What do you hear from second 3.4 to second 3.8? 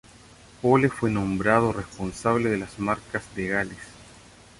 Gales.